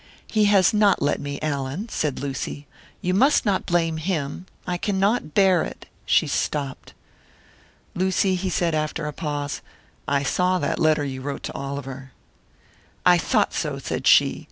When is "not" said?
0.73-0.99, 3.45-3.67